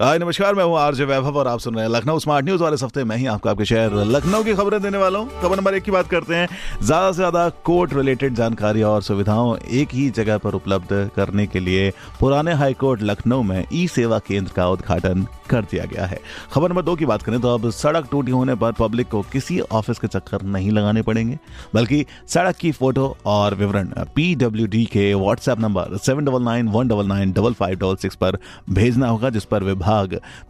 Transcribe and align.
हाय, 0.00 0.18
नमस्कार, 0.18 0.54
मैं 0.54 0.64
हूँ 0.64 0.76
आरजे 0.78 1.04
वैभव 1.04 1.36
और 1.38 1.48
आप 1.48 1.58
सुन 1.60 1.74
रहे 1.74 1.84
हैं 1.84 1.90
लखनऊ 1.90 2.18
स्मार्ट 2.18 2.44
न्यूज़। 2.44 2.62
वाले 2.62 2.76
हफ़्ते 2.76 3.04
मैं 3.04 3.16
ही 3.16 3.26
आपको 3.26 3.48
आपके 3.48 3.64
शहर 3.64 3.94
लखनऊ 4.06 4.42
की 4.44 4.54
खबरें 4.54 4.80
देने 4.82 4.98
वाला 4.98 5.18
हूँ। 5.18 5.40
खबर 5.42 5.56
नंबर 5.56 5.74
एक 5.74 5.82
की 5.82 5.90
बात 5.90 6.08
करते 6.08 6.34
हैं। 6.34 6.48
ज़्यादा 6.82 7.10
से 7.10 7.16
ज़्यादा 7.16 7.48
कोर्ट 7.64 7.94
रिलेटेड 7.94 8.34
जानकारी 8.34 8.82
और 8.82 9.02
सुविधाओं 9.02 9.56
एक 9.58 9.94
ही 9.94 10.08
जगह 10.10 10.38
पर 10.38 10.54
उपलब्ध 10.54 10.88
करने 11.16 11.46
के 11.46 11.60
लिए 11.60 11.90
पुराने 12.20 12.52
हाई 12.54 12.74
कोर्ट 12.74 13.02
लखनऊ 13.02 13.42
में 13.42 13.64
ई 13.72 13.86
सेवा 13.88 14.18
केंद्र 14.18 14.52
का 14.56 14.68
उद्घाटन 14.68 15.26
कर 15.50 15.62
दिया 15.62 15.84
गया 15.84 16.06
है। 16.06 16.18
खबर 16.52 16.68
नंबर 16.68 16.82
दो 16.82 16.94
की 16.96 17.06
बात 17.06 17.22
करें 17.22 17.40
तो 17.40 17.54
अब 17.54 17.68
सड़क 17.70 18.08
टूटी 18.10 18.32
होने 18.32 18.54
पर 18.54 18.72
पब्लिक 18.74 19.08
को 19.08 19.22
किसी 19.32 19.58
ऑफ़िस 19.60 19.98
के 19.98 20.08
चक्कर 20.08 20.42
नहीं 20.44 20.70
लगाने 20.70 21.02
पड़ेंगे, 21.02 21.38
बल्कि 21.74 22.04
सड़क 22.28 22.56
की 22.56 22.72
फ़ोटो 22.72 23.16
और 23.26 23.54
विवरण 23.54 23.92
पीडब्ल्यूडी 24.14 24.84
के 24.92 25.12
WhatsApp 25.14 25.60
number 25.60 25.96
seven 25.96 26.24
double 26.24 26.42
nine 26.42 26.68
one 26.68 26.88
double 26.88 27.06
nine 27.06 27.32
double 27.32 27.52
five 27.54 27.78
double 27.78 27.96
six 27.96 28.16
पर 28.16 28.38
भेजना 28.70 29.08
होगा, 29.08 29.30
जिस 29.30 29.44
पर 29.44 29.64
विभाग 29.64 29.84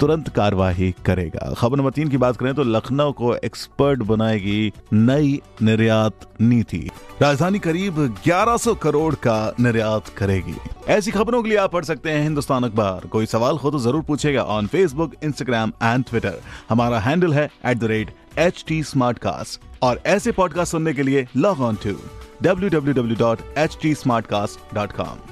तुरंत 0.00 0.28
कार्यवाही 0.28 0.94
करेगा। 1.06 1.54
खबर 1.58 1.76
नंबर 1.76 1.90
तीन 1.90 2.08
की 2.08 2.16
बात 2.16 2.36
करें 2.36 2.54
तो 2.54 2.62
लखनऊ 2.62 3.12
को 3.12 3.36
एक्सपर्ट 3.36 4.02
बनाएगी 4.02 4.72
नई 4.92 5.40
निर्यात 5.62 6.12
नीति। 6.40 6.90
राजधानी 7.22 7.58
करीब 7.58 8.14
1100 8.26 8.74
करोड़ 8.74 9.14
का 9.14 9.54
निर्यात 9.60 10.08
करेगी। 10.08 10.54
ऐसी 10.88 11.10
खबरों 11.10 11.42
के 11.42 11.48
लिए 11.48 11.58
आप 11.58 11.72
पढ़ 11.72 11.84
सकते 11.84 12.10
हैं 12.10 12.22
हिंदुस्तान 12.22 12.64
अखबार। 12.64 13.06
कोई 13.06 13.26
सवाल 13.26 13.56
हो 13.56 13.70
तो 13.70 13.78
ज़रूर 13.78 14.02
पूछेगा 14.02 14.42
on 14.42 14.66
Facebook 14.66 15.12
Instagram 15.24 15.72
and 15.82 16.04
Twitter 16.04 16.40
हमारा 16.68 17.00
हैंडल 17.00 17.34
है 17.34 17.50
at 17.66 17.78
the 17.78 17.84
rate 17.84 18.14
H 18.38 18.64
T 18.68 18.84
और 19.82 20.00
ऐसे 20.06 20.32
पॉडकास्ट 20.32 20.72
सुनने 20.72 20.94
के 20.94 21.02
लिए 21.02 21.26
लॉग 21.36 21.60
ऑन 21.60 21.78
टू 21.86 21.94
www.htsmartcast.com 22.44 25.31